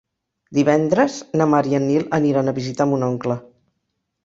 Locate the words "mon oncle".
2.95-3.39